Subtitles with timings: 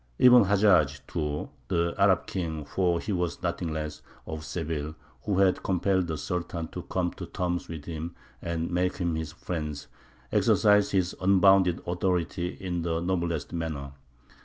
[0.17, 5.61] Ibn Hajjāj, too, the Arab king for he was nothing less of Seville, who had
[5.61, 9.85] compelled the Sultan to come to terms with him and make him his friend,
[10.31, 13.91] exercised his unbounded authority in the noblest manner.